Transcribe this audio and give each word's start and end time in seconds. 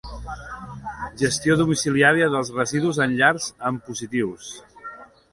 Gestió 1.17 1.57
domiciliària 1.59 2.29
dels 2.35 2.49
residus 2.55 2.99
en 3.05 3.13
llars 3.19 3.45
amb 3.71 3.83
positius. 3.91 4.49